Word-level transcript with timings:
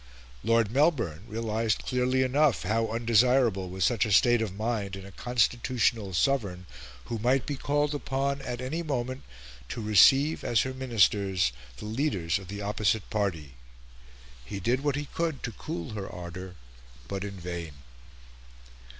Lord 0.43 0.71
Melbourne 0.71 1.25
realised 1.27 1.85
clearly 1.85 2.23
enough 2.23 2.63
how 2.63 2.87
undesirable 2.87 3.69
was 3.69 3.85
such 3.85 4.03
a 4.03 4.11
state 4.11 4.41
of 4.41 4.51
mind 4.55 4.95
in 4.95 5.05
a 5.05 5.11
constitutional 5.11 6.15
sovereign 6.15 6.65
who 7.05 7.19
might 7.19 7.45
be 7.45 7.55
called 7.55 7.93
upon 7.93 8.41
at 8.41 8.61
any 8.61 8.81
moment 8.81 9.21
to 9.69 9.79
receive 9.79 10.43
as 10.43 10.61
her 10.61 10.73
Ministers 10.73 11.51
the 11.77 11.85
leaders 11.85 12.39
of 12.39 12.47
the 12.47 12.63
opposite 12.63 13.11
party; 13.11 13.53
he 14.43 14.59
did 14.59 14.83
what 14.83 14.95
he 14.95 15.05
could 15.05 15.43
to 15.43 15.51
cool 15.51 15.91
her 15.91 16.09
ardour; 16.11 16.55
but 17.07 17.23
in 17.23 17.39
vain. 17.39 17.73